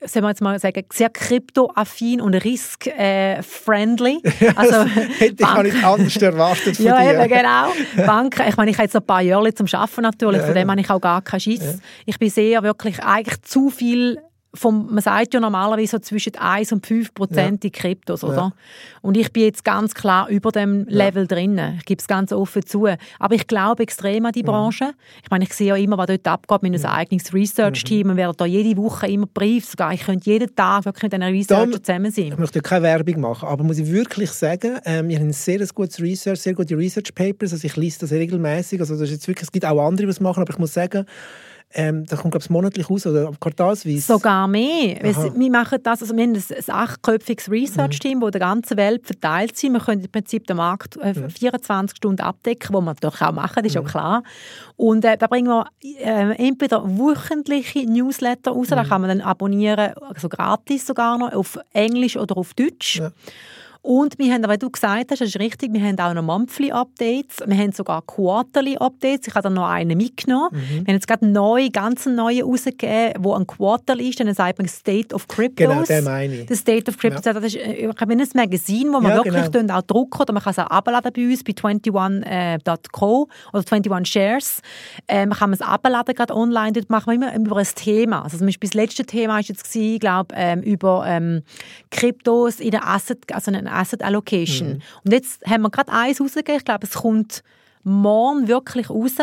[0.05, 4.23] soll man jetzt mal sagen, sehr kryptoaffin und risk-friendly.
[4.57, 4.85] Also,
[5.19, 7.13] hätte ich nicht anders erwartet von ja, dir.
[7.13, 8.07] Ja, genau.
[8.07, 10.71] Banken, ich meine, ich habe jetzt ein paar Jahre zum Arbeiten natürlich, ja, von dem
[10.71, 11.61] habe ich auch gar keinen Schiss.
[11.61, 11.75] Ja.
[12.07, 14.19] Ich bin sehr wirklich eigentlich zu viel
[14.55, 17.69] vom, man sagt ja normalerweise so zwischen 1 und 5 Prozent ja.
[17.69, 18.37] in Kryptos, oder?
[18.37, 18.53] Ja.
[19.03, 21.27] Und ich bin jetzt ganz klar über dem Level ja.
[21.27, 21.61] drin.
[21.79, 22.89] Ich gebe es ganz offen zu.
[23.19, 24.87] Aber ich glaube extrem an die Branche.
[24.87, 25.23] Mhm.
[25.23, 26.89] Ich meine, ich sehe ja immer, was dort abgeht mit einem mhm.
[26.89, 28.07] eigenes Research-Team.
[28.07, 28.11] Mhm.
[28.13, 31.23] Wir werden da jede Woche immer Briefs, sogar ich könnte jeden Tag wirklich mit diesen
[31.23, 32.29] Researchern zusammen sein.
[32.29, 35.33] Ich möchte ja keine Werbung machen, aber muss ich wirklich sagen, ähm, wir haben ein
[35.33, 38.81] sehr gutes Research, sehr gute Research-Papers, also ich lese das regelmäßig.
[38.81, 40.73] Also das ist jetzt wirklich, es gibt auch andere, die es machen, aber ich muss
[40.73, 41.05] sagen,
[41.75, 44.01] ähm, das kommt, glaube ich, monatlich aus oder quartalsweise.
[44.01, 44.99] Sogar mehr.
[45.03, 48.23] Wir machen das, also wir haben ein achtköpfiges Research-Team, mhm.
[48.23, 49.75] das der ganzen Welt verteilt sind.
[49.75, 51.97] Wir können im Prinzip den Markt äh, 24 mhm.
[51.97, 53.83] Stunden abdecken, was wir natürlich auch machen, das ist mhm.
[53.83, 54.23] ja klar.
[54.77, 58.77] Und äh, da bringen wir äh, entweder wöchentliche Newsletter raus, mhm.
[58.77, 63.01] da kann man dann abonnieren, also gratis sogar noch, auf Englisch oder auf Deutsch.
[63.01, 63.11] Ja.
[63.83, 66.73] Und wir haben, wie du gesagt hast, das ist richtig, wir haben auch noch Monthly
[66.73, 70.51] Updates, wir haben sogar Quarterly Updates, ich habe da noch einen mitgenommen.
[70.53, 70.59] Mhm.
[70.59, 74.69] Wir haben jetzt gerade neu, ganz neue rausgegeben, wo ein Quarterly ist, dann sagt man
[74.69, 75.69] State of Cryptos.
[75.69, 76.47] Genau, der meine ich.
[76.47, 77.33] Der State of Cryptos, ja.
[77.33, 79.79] das ist äh, ein Magazin, wo man ja, wirklich genau.
[79.79, 84.13] auch drucken oder man kann es auch abladen bei uns, bei 21.co äh, oder 21
[84.13, 84.61] Shares.
[85.07, 88.23] Äh, man kann es abladen gerade online, dort machen wir immer über ein Thema.
[88.25, 91.43] Also zum Beispiel das letzte Thema war jetzt, ich glaube, ähm, über ähm,
[91.91, 94.69] Kryptos in der Asset, also eine Asset Allocation.
[94.69, 94.83] Mhm.
[95.05, 97.43] Und jetzt haben wir gerade eins rausgegeben, ich glaube, es kommt
[97.83, 99.17] morgen wirklich raus,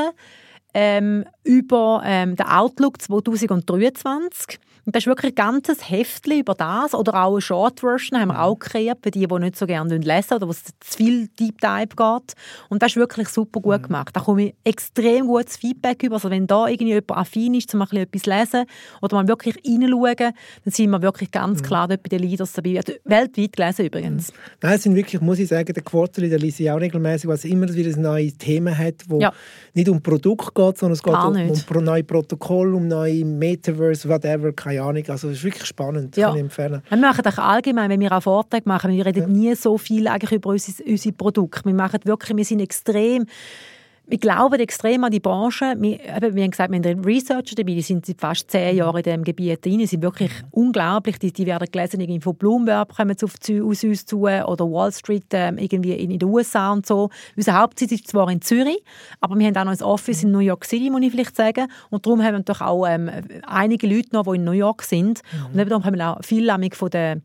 [0.74, 4.60] ähm, über ähm, den Outlook 2023.
[4.86, 6.94] Und das ist wirklich ein ganzes Heftchen über das.
[6.94, 10.34] Oder auch eine Short-Version haben wir auch kreiert, für die, die nicht so gerne lesen
[10.36, 12.34] oder wo es zu viel Deep Dive geht.
[12.70, 13.88] Und das ist wirklich super gut mhm.
[13.88, 14.10] gemacht.
[14.16, 16.16] Da komme ich extrem gutes Feedback über.
[16.16, 18.66] Also wenn da irgendwie jemand affin ist, um ein etwas lesen
[19.02, 20.34] oder mal wirklich reinschauen, dann
[20.74, 21.66] sind wir wirklich ganz mhm.
[21.66, 22.78] klar dort bei den Leaders dabei.
[22.78, 24.32] Also weltweit gelesen übrigens.
[24.32, 24.38] Mhm.
[24.62, 27.36] Nein, es sind wirklich, muss ich sagen, der Quarterly, der lese ich auch regelmäßig, weil
[27.36, 29.34] es immer wieder ein neues Thema hat, wo ja.
[29.74, 34.54] nicht um Produkt geht, sondern es geht um, um, neue Protokoll, um neue Metaverse, whatever,
[34.54, 35.04] keine keine Ahnung.
[35.08, 36.28] Also es ist wirklich spannend, ja.
[36.28, 36.82] kann ich empfehlen.
[36.90, 39.28] Wir machen auch allgemein, wenn wir auch Vorträge machen, wir reden ja.
[39.28, 41.66] nie so viel eigentlich über unsere, unsere Produkte.
[41.66, 43.26] Wir machen wirklich, wir sind extrem
[44.08, 45.76] wir glauben extrem an die Branche.
[45.80, 48.76] Wir, eben, wir haben gesagt, wir haben Researcher dabei, die sind seit fast zehn.
[48.76, 50.48] Jahren in diesem Gebiet drin, die sind wirklich mhm.
[50.52, 51.18] unglaublich.
[51.20, 55.26] Die, die werden gelesen, irgendwie von Bloomberg kommen auf, aus uns zu oder Wall Street
[55.32, 57.10] ähm, irgendwie in, in den USA und so.
[57.36, 58.84] Unser Hauptsitz ist zwar in Zürich,
[59.22, 61.68] aber wir haben auch noch ein Office in New York City, muss ich vielleicht sagen.
[61.90, 63.10] Und darum haben wir natürlich auch ähm,
[63.46, 65.22] einige Leute noch, die in New York sind.
[65.32, 65.46] Mhm.
[65.54, 67.22] Und eben darum haben wir auch viel von den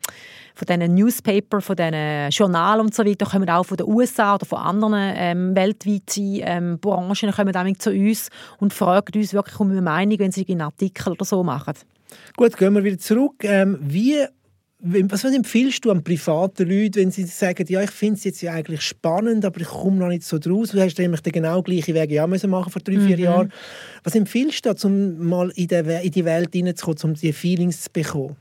[0.55, 4.45] von diesen Newspaper, von diesen Journalen und so weiter, kommen auch von den USA oder
[4.45, 8.29] von anderen ähm, weltweiten ähm, Branchen kommen auch zu uns
[8.59, 11.75] und fragen uns wirklich um eine Meinung, wenn sie einen Artikel oder so machen.
[12.37, 13.45] Gut, gehen wir wieder zurück.
[13.45, 14.27] Ähm, wie
[14.83, 18.53] was empfiehlst du an privaten Leuten, wenn sie sagen, ja, ich finde es jetzt ja
[18.53, 20.71] eigentlich spannend, aber ich komme noch nicht so draus?
[20.71, 23.23] Du hast nämlich den genau gleichen Weg ja müssen machen vor drei, vier mhm.
[23.23, 23.53] Jahren.
[24.05, 28.37] Was empfiehlst du, um mal in die Welt hineinzukommen, um diese Feelings zu bekommen?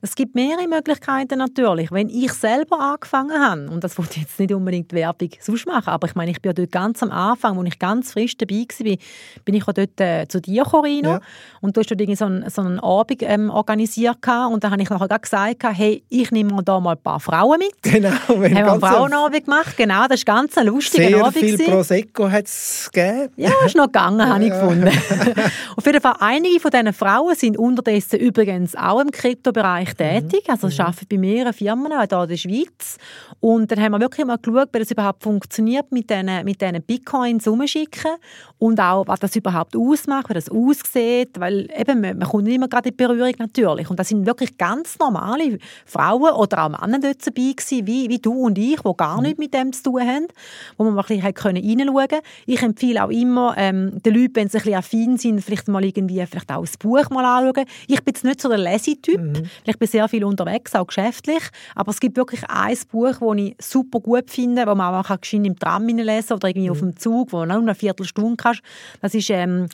[0.00, 1.92] Es gibt mehrere Möglichkeiten natürlich.
[1.92, 5.88] Wenn ich selber angefangen habe, und das wollte ich jetzt nicht unbedingt Werbung sonst machen,
[5.88, 8.66] aber ich meine, ich bin ja dort ganz am Anfang, als ich ganz frisch dabei
[8.66, 8.96] war,
[9.44, 11.20] bin ich auch dort äh, zu dir, Corino, ja.
[11.60, 14.16] und du hast dort so einen, so einen Abend ähm, organisiert
[14.50, 17.72] und da habe ich nachher gesagt, hey, ich nehme da mal ein paar Frauen mit.
[17.92, 18.10] Genau.
[18.28, 21.34] Wir haben einen Frauenabend gemacht, genau, das war ganz ein lustiger sehr Abend.
[21.34, 23.28] Sehr viel Prosecco hat es gegeben.
[23.36, 24.88] Ja, ist noch gegangen, ja, habe ich gefunden.
[25.76, 30.44] Auf jeden Fall, einige von diesen Frauen sind unterdessen übrigens auch im Kryptobereich Bereich tätig.
[30.48, 30.84] Also ich mhm.
[30.86, 32.98] arbeite bei mehreren Firmen, auch hier in der Schweiz.
[33.40, 36.82] Und dann haben wir wirklich mal geschaut, wie das überhaupt funktioniert mit diesen, mit diesen
[36.82, 38.12] Bitcoins umschicken
[38.58, 42.68] und auch, was das überhaupt ausmacht, wie das aussieht, weil eben, man kommt nicht immer
[42.68, 43.90] gerade in Berührung natürlich.
[43.90, 48.18] Und das sind wirklich ganz normale Frauen oder auch Männer dort dabei gewesen, wie, wie
[48.18, 49.22] du und ich, die gar mhm.
[49.22, 50.26] nichts mit dem zu tun haben,
[50.76, 51.54] wo man mal ein bisschen reinschauen
[52.08, 52.22] können.
[52.46, 55.84] Ich empfehle auch immer ähm, den Leuten, wenn sie ein bisschen affin sind, vielleicht mal
[55.84, 57.66] irgendwie vielleicht auch ein Buch mal anschauen.
[57.86, 59.20] Ich bin jetzt nicht so der Lesetyp.
[59.20, 59.41] Mhm.
[59.64, 61.42] Ich bin sehr viel unterwegs, auch geschäftlich.
[61.74, 65.58] Aber es gibt wirklich ein Buch, das ich super gut finde, das man auch im
[65.58, 66.72] Tram lesen oder irgendwie mhm.
[66.72, 68.62] auf dem Zug, wo man nur eine Viertelstunde kannst.
[69.00, 69.68] Das ist ähm,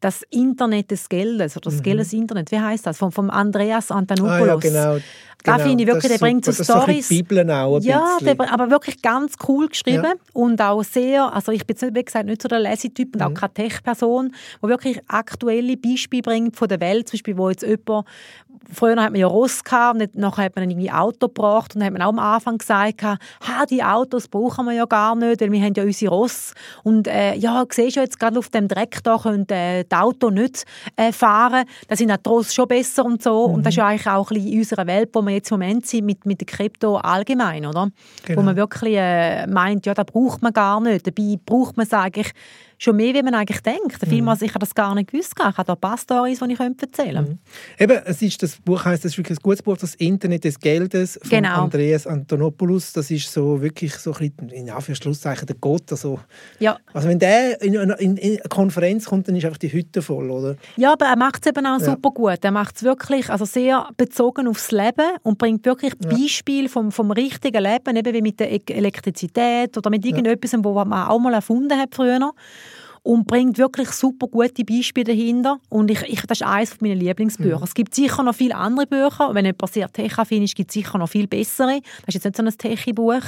[0.00, 1.82] das Internet des Geldes oder das mhm.
[1.82, 2.98] Geldes Internet, wie heißt das?
[2.98, 4.64] Von, vom Andreas Antonopoulos.
[4.64, 5.04] Ah, ja, genau.
[5.44, 7.08] Da genau, finde ich wirklich, der bringt so Stories.
[7.08, 10.14] Bibeln auch ja, der, aber wirklich ganz cool geschrieben ja.
[10.32, 13.28] und auch sehr, also ich bin jetzt wie gesagt nicht so der Lesetyp und mhm.
[13.28, 17.62] auch keine Tech-Person, wo wirklich aktuelle Beispiele bringt von der Welt, zum Beispiel, wo jetzt
[17.62, 18.06] jemand,
[18.72, 21.86] früher hat man ja Ross gehabt und nachher hat man irgendwie Auto gebracht und dann
[21.86, 23.16] hat man auch am Anfang gesagt, ha,
[23.70, 27.34] die Autos brauchen wir ja gar nicht, weil wir haben ja unsere Ross und äh,
[27.34, 30.64] ja, siehst du jetzt gerade auf dem Dreck da können äh, die Auto nicht
[30.96, 33.54] äh, fahren, da sind auch die Ross schon besser und so mhm.
[33.54, 35.58] und das ist ja eigentlich auch ein bisschen in unserer Welt, wo wir jetzt im
[35.58, 37.88] Moment sind mit, mit der Krypto allgemein, oder?
[38.24, 38.40] Genau.
[38.40, 41.06] Wo man wirklich äh, meint, ja, da braucht man gar nicht.
[41.06, 42.32] Dabei braucht man es eigentlich
[42.78, 44.06] schon mehr, wie man eigentlich denkt.
[44.06, 44.28] Mhm.
[44.40, 45.34] ich habe das gar nicht gewusst.
[45.36, 47.22] Ich habe da ein paar Storys, die ich erzählen könnte.
[47.22, 47.38] Mhm.
[47.78, 50.58] Eben, es ist, das Buch heißt, das ist wirklich ein gutes Buch, das Internet des
[50.58, 51.64] Geldes von genau.
[51.64, 52.92] Andreas Antonopoulos.
[52.92, 55.90] Das ist so wirklich so ein bisschen, in Anführungszeichen, der Gott.
[55.90, 56.20] Also,
[56.60, 56.78] ja.
[56.92, 60.30] also wenn der in, in, in, eine Konferenz kommt, dann ist einfach die Hütte voll,
[60.30, 60.56] oder?
[60.76, 61.84] Ja, aber er macht es eben auch ja.
[61.84, 62.38] super gut.
[62.42, 66.10] Er macht es wirklich also sehr bezogen aufs Leben und bringt wirklich ja.
[66.10, 70.62] Beispiele vom, vom richtigen Leben, eben wie mit der Elektrizität oder mit irgendetwas, ja.
[70.62, 72.18] wo man auch mal erfunden hat früher
[73.08, 75.60] und bringt wirklich super gute Beispiele dahinter.
[75.70, 77.56] Und ich, ich, das ist eines meiner Lieblingsbücher.
[77.56, 77.64] Mhm.
[77.64, 79.30] Es gibt sicher noch viele andere Bücher.
[79.32, 81.80] Wenn jemand sehr tech-affin ist, gibt es sicher noch viel bessere.
[82.04, 83.22] Das ist jetzt nicht so ein Techie-Buch.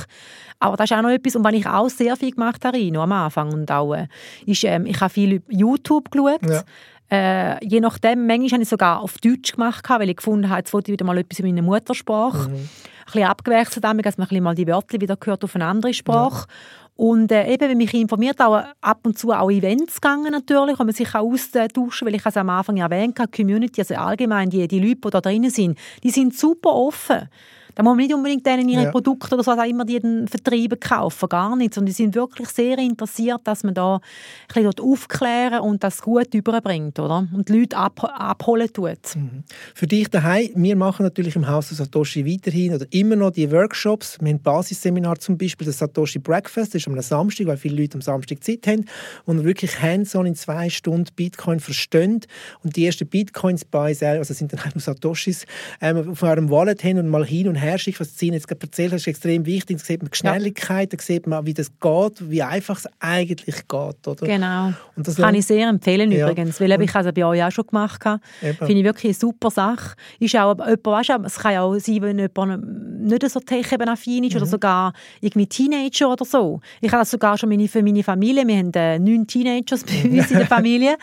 [0.59, 3.13] Aber das ist auch noch etwas, und was ich auch sehr viel gemacht habe, am
[3.13, 4.09] Anfang, und auch, äh,
[4.45, 6.47] ist, ähm, ich habe viel YouTube geschaut.
[6.47, 6.63] Ja.
[7.11, 10.75] Äh, je nachdem, manchmal habe ich sogar auf Deutsch gemacht, weil ich gefunden habe, jetzt
[10.75, 12.51] wollte ich wieder mal etwas in meiner Muttersprache.
[12.51, 12.55] Mhm.
[12.55, 12.69] Ein
[13.07, 16.47] bisschen abgewechselt, dass man ein bisschen mal die Wörter wieder gehört auf eine andere Sprache.
[16.47, 16.55] Ja.
[17.01, 20.85] Und äh, eben, wenn mich informiert, auch ab und zu auch Events gegangen natürlich, wo
[20.85, 24.69] man sich auch austauschen weil ich es am Anfang erwähnt habe, Community, also allgemein die,
[24.69, 27.27] die Leute, die da drinnen sind, die sind super offen.
[27.75, 28.91] Da muss man nicht unbedingt denen ihre ja.
[28.91, 31.77] Produkte oder so auch immer die Vertrieben kaufen, gar nicht.
[31.79, 36.35] Und die sind wirklich sehr interessiert, dass man da ein bisschen aufklären und das gut
[36.35, 37.27] überbringt, oder?
[37.33, 38.99] Und die Leute ab, abholen tut.
[39.15, 39.45] Mhm.
[39.75, 44.19] Für dich daheim, wir machen natürlich im Haus Satoshi weiterhin oder immer noch die Workshops.
[44.21, 47.81] Wir haben ein Basisseminar zum Beispiel, das Satoshi Breakfast, das ist am Samstag, weil viele
[47.81, 48.85] Leute am Samstag Zeit haben
[49.25, 52.21] und wirklich hands-on in zwei Stunden Bitcoin verstehen
[52.63, 55.45] und die ersten Bitcoins bei also sind dann halt nur Satoshis,
[55.81, 58.63] ähm, auf eurem Wallet haben und mal hin und her schicken, was Zine jetzt gerade
[58.63, 59.79] erzählt hast, ist extrem wichtig.
[59.79, 63.69] Da sieht man die Schnelligkeit, da sieht man, wie das geht, wie einfach es eigentlich
[63.69, 64.07] geht.
[64.07, 64.27] Oder?
[64.27, 64.73] Genau.
[64.97, 66.27] Und das Kann ich sehr empfehlen ja.
[66.27, 68.21] übrigens, weil ich es bei euch auch schon gemacht habe.
[68.41, 69.97] Finde ich wirklich eine super Sache.
[70.19, 74.33] Ist auch jemand, weißt, es kann ja auch sein, wenn jemand nicht so tech-affin ist
[74.33, 74.37] mhm.
[74.39, 76.61] oder sogar irgendwie Teenager oder so.
[76.81, 80.31] Ich habe das sogar schon für meine Familie, wir haben äh, neun Teenagers bei uns
[80.31, 80.97] in der Familie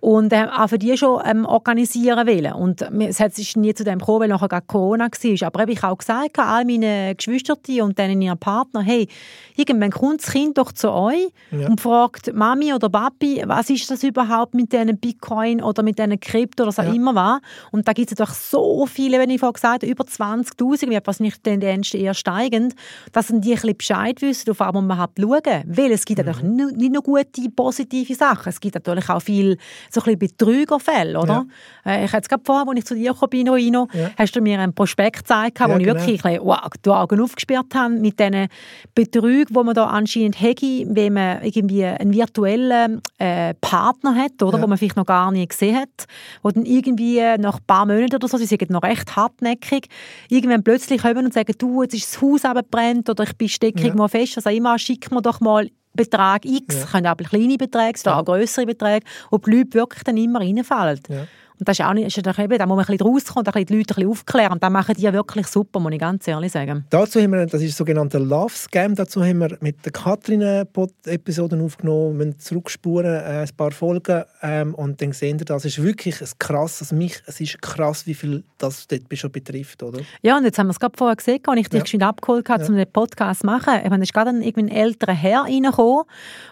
[0.00, 2.52] und äh, auch für die schon ähm, organisieren wollen.
[2.52, 5.46] Und es ist nie zu dem gekommen, weil nachher Corona war.
[5.46, 9.08] Aber habe ich auch gesagt, all meinen Geschwistern und dann ihren Partner, hey,
[9.56, 11.68] irgendwann kommt das Kind doch zu euch ja.
[11.68, 16.18] und fragt Mami oder Papi, was ist das überhaupt mit diesen Bitcoin oder mit diesen
[16.20, 16.92] Krypto oder was auch ja.
[16.92, 17.40] immer war.
[17.70, 20.94] Und da gibt es natürlich so viele, wenn ich vorhin gesagt habe, über 20'000, wie
[20.94, 22.74] etwas nicht Tendenz eher steigend,
[23.12, 25.62] dass die ein bisschen Bescheid wissen, auf was man überhaupt schauen.
[25.66, 26.26] Weil es gibt mhm.
[26.26, 29.56] natürlich nicht nur gute, positive Sachen, es gibt natürlich auch viel
[29.90, 31.46] so ein bisschen Betrügerfälle, oder?
[31.84, 31.92] Ja.
[31.92, 34.10] Äh, ich hatte es gerade vorher, als ich zu dir gekommen bin, Rino, ja.
[34.16, 36.06] hast du mir einen Prospekt gezeigt, wo ja, ich genau.
[36.06, 38.48] wirklich wow, die Augen aufgesperrt haben mit diesen
[38.94, 44.60] Betrügen, die man da anscheinend hätte, wenn man irgendwie einen virtuellen äh, Partner hat, oder,
[44.60, 46.06] wo man vielleicht noch gar nie gesehen hat,
[46.42, 49.88] wo dann irgendwie nach ein paar Monaten oder so, sie sind noch recht hartnäckig,
[50.28, 53.86] irgendwann plötzlich kommen und sagen, du, jetzt ist das Haus abgebrannt oder ich bin steckig
[53.86, 53.94] ja.
[53.94, 56.86] mal fest, also immer schick mir doch mal Betrag X, ja.
[56.86, 61.00] können auch kleine Beträge sein, auch größere Beträge, ob die Leute wirklich dann immer reinfallen.
[61.08, 61.26] Ja.
[61.62, 63.66] Und das ist auch nicht, ist eben, da muss man ein bisschen rauskommen, ein bisschen
[63.66, 64.52] die Leute ein bisschen aufklären.
[64.54, 66.84] Und das machen die ja wirklich super, muss ich ganz ehrlich sagen.
[66.90, 71.64] Dazu haben wir, das ist sogenannte Love Scam, dazu haben wir mit der Katrin Episoden
[71.64, 76.20] aufgenommen, wir zurückspuren, äh, ein paar Folgen ähm, und dann sehen wir, das ist wirklich
[76.20, 80.00] ein krass, also mich, es ist krass, wie viel das dort schon betrifft, oder?
[80.22, 82.08] Ja, und jetzt haben wir es gerade vorher gesehen, als ich dich ja.
[82.08, 82.68] abgeholt habe, ja.
[82.68, 83.74] um den Podcast zu machen.
[83.84, 86.06] Ich meine, es ist gerade ein, irgendwie ein älterer Herr reingekommen,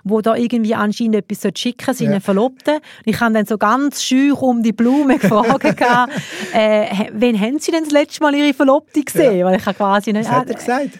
[0.04, 2.20] der da irgendwie anscheinend etwas schicken seinen ja.
[2.20, 2.78] Verlobten.
[3.04, 5.64] Ich habe dann so ganz scheu um die Blume Blume gefragt,
[6.52, 9.38] äh, wann haben Sie denn das letzte Mal Ihre Verlobte gesehen?
[9.38, 9.46] Ja.
[9.46, 10.98] Weil ich quasi nicht, Was hat er gesagt?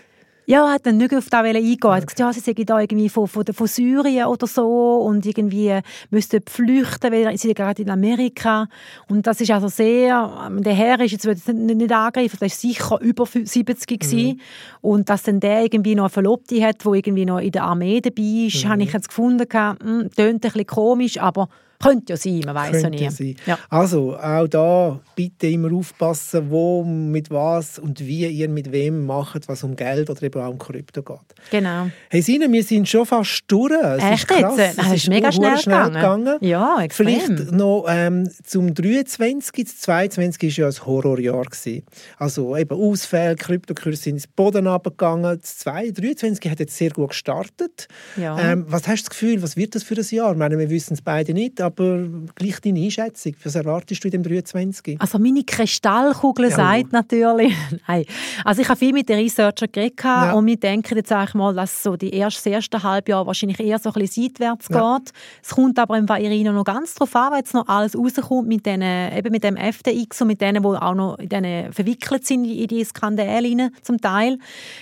[0.51, 1.79] Ja, er hat dann nicht auf das eingehen.
[1.81, 5.25] Er hat gesagt, ja, sie seien da irgendwie von, von, von Syrien oder so und
[5.25, 5.79] irgendwie
[6.11, 8.67] müssten flüchten, weil sie sind gerade in Amerika.
[9.09, 13.01] Und das ist also sehr, der Herr ist jetzt nicht, nicht angreifen, der ist sicher
[13.01, 14.27] über 70 gewesen.
[14.27, 14.41] Mhm.
[14.81, 18.01] Und dass dann der irgendwie noch eine Verlobte hat, die irgendwie noch in der Armee
[18.01, 18.69] dabei ist, mhm.
[18.71, 21.49] habe ich jetzt gefunden, hm, tönt ein bisschen komisch, aber
[21.83, 23.37] könnte ja sein, man weiß ja nie.
[23.47, 23.59] Ja.
[23.69, 29.49] Also, auch da bitte immer aufpassen, wo, mit was und wie ihr mit wem macht,
[29.49, 31.19] was um Geld oder eben auch um Krypto geht.
[31.51, 31.91] Genau.
[32.11, 33.73] Hey Sina, wir sind schon fast durch.
[33.73, 34.55] Es Echt ist krass.
[34.59, 34.79] jetzt?
[34.79, 36.25] Das ist, ist mega schnell, schnell gegangen.
[36.25, 36.39] gegangen.
[36.43, 37.07] Ja, extrem.
[37.07, 39.65] Vielleicht noch ähm, zum 23.
[39.65, 40.59] Das 22.
[40.59, 41.45] war ja ein Horrorjahr.
[41.45, 41.85] Gewesen.
[42.19, 45.41] Also eben Ausfälle, Kryptokurse sind ins Boden runtergegangen.
[45.41, 46.51] Das 23.
[46.51, 47.89] hat jetzt sehr gut gestartet.
[48.17, 48.39] Ja.
[48.39, 50.33] Ähm, was hast du das Gefühl, was wird das für ein Jahr?
[50.33, 53.35] Ich meine, wir wissen es beide nicht, aber gleich deine Einschätzung.
[53.43, 55.01] Was erwartest du in dem 23?
[55.01, 56.57] Also meine Kristallkugel ja.
[56.57, 57.55] sagt natürlich,
[57.89, 58.05] nein.
[58.45, 60.33] Also ich habe viel mit den Researchern geredet ja.
[60.33, 63.79] und wir denken jetzt eigentlich mal, dass so die ersten, das erste Halbjahr wahrscheinlich eher
[63.79, 64.99] so ein bisschen seitwärts ja.
[64.99, 65.13] geht.
[65.43, 68.67] Es kommt aber im Irina noch ganz drauf an, weil jetzt noch alles rauskommt mit,
[68.67, 72.45] denen, eben mit dem FTX und mit denen, die auch noch in denen verwickelt sind
[72.45, 74.39] in die Skandale zum Teil.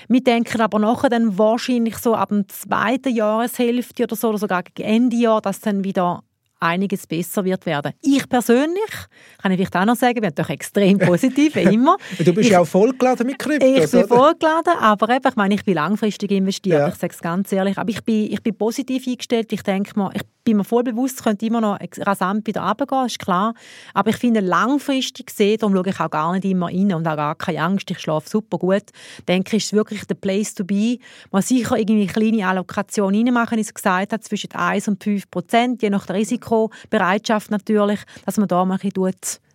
[0.09, 4.63] Wir denken aber nachher dann wahrscheinlich so ab dem zweiten Jahreshälfte oder so, oder sogar
[4.63, 6.23] gegen Ende Jahr, dass dann wieder
[6.61, 7.93] einiges besser wird werden.
[8.03, 8.91] Ich persönlich,
[9.41, 11.97] kann ich vielleicht auch noch sagen, bin doch extrem positiv, wie immer.
[12.19, 14.09] du bist ich, ja auch vollgeladen mit Kryptos, Ich bin oder?
[14.09, 16.89] vollgeladen, aber eben, ich meine, ich bin langfristig investiert, ja.
[16.89, 20.11] ich sage es ganz ehrlich, aber ich bin, ich bin positiv eingestellt, ich denke mal,
[20.15, 23.55] ich bin mir voll bewusst, es könnte immer noch rasant wieder runtergehen, ist klar,
[23.93, 27.17] aber ich finde, langfristig gesehen, darum schaue ich auch gar nicht immer rein und auch
[27.17, 28.85] gar keine Angst, ich schlafe super gut,
[29.27, 30.99] denke ich, ist es wirklich der Place to be.
[31.31, 35.31] Man sicher irgendwie eine kleine Allokation reinmachen, wie ich gesagt habe, zwischen 1 und 5
[35.31, 38.95] Prozent, je nach der Risiko Risikobereitschaft natürlich, dass man da mal ein bisschen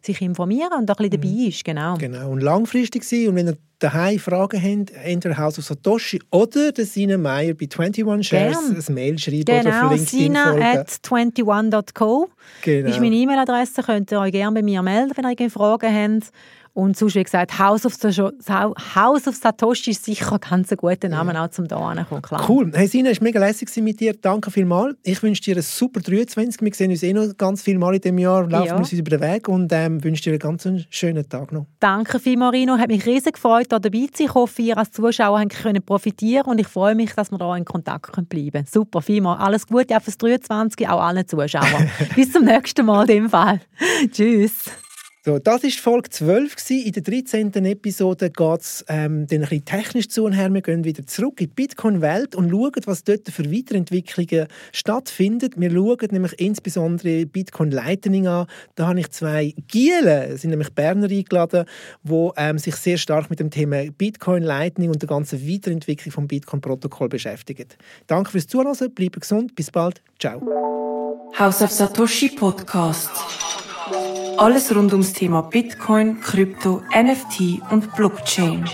[0.05, 1.47] sich informieren und auch ein bisschen dabei mhm.
[1.47, 1.63] ist.
[1.63, 1.97] Genau.
[1.97, 2.29] genau.
[2.29, 3.29] Und langfristig sein.
[3.29, 7.67] Und wenn ihr daheim Fragen habt, entweder Haus of Satoshi oder der Sina Meyer bei
[7.69, 8.83] 21 Shares Gern.
[8.87, 12.29] ein Mail schreiben genau, oder auf LinkedIn Sina at 21.co
[12.61, 12.89] genau.
[12.89, 13.83] ist meine E-Mail-Adresse.
[13.83, 16.31] Könnt ihr euch gerne bei mir melden, wenn ihr Fragen habt.
[16.73, 21.33] Und sonst, wie gesagt, House of, House of Satoshi ist sicher ein ganz guter Name
[21.33, 21.45] ja.
[21.45, 22.49] auch zum da klar.
[22.49, 22.71] Cool.
[22.73, 24.13] Hey Sina, es war mega lässig mit dir.
[24.13, 24.95] Danke vielmals.
[25.03, 26.61] Ich wünsche dir einen super 23.
[26.61, 28.49] Wir sehen uns eh noch ganz viel Mal in diesem Jahr.
[28.49, 28.75] Laufen ja.
[28.75, 31.67] uns über den Weg und ähm, wünsche dir einen ganz schönen Tag noch.
[31.79, 32.77] Danke vielmals, Marino.
[32.79, 34.25] Hat mich riesig gefreut, hier dabei zu sein.
[34.27, 37.65] Ich hoffe, ihr als Zuschauer könnt profitieren und ich freue mich, dass wir da in
[37.65, 38.67] Kontakt bleiben können.
[38.71, 39.41] Super, vielmals.
[39.41, 41.89] Alles Gute auch fürs 23, auch allen Zuschauern.
[42.15, 43.61] Bis zum nächsten Mal in dem Fall.
[44.11, 44.71] Tschüss.
[45.25, 46.57] So, das war Folge 12.
[46.57, 46.85] Gewesen.
[46.85, 47.53] In der 13.
[47.65, 50.53] Episode geht es ähm, ein bisschen technisch zu und her.
[50.53, 55.51] Wir gehen wieder zurück in die Bitcoin-Welt und schauen, was dort für Weiterentwicklungen stattfinden.
[55.55, 58.47] Wir schauen nämlich insbesondere Bitcoin Lightning an.
[58.75, 61.67] Da habe ich zwei Gielen, sind nämlich Berner eingeladen,
[62.03, 66.27] die ähm, sich sehr stark mit dem Thema Bitcoin Lightning und der ganzen Weiterentwicklung vom
[66.27, 67.69] Bitcoin-Protokoll beschäftigen.
[68.07, 70.41] Danke fürs Zuhören, bleibt gesund, bis bald, ciao.
[71.39, 73.09] House of Satoshi Podcast.
[74.37, 78.65] Alles rund ums Thema Bitcoin, Krypto, NFT und Blockchain.